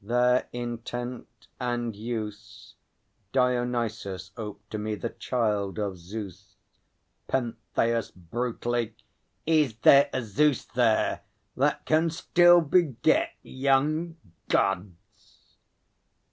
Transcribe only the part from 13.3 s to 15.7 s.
Young Gods?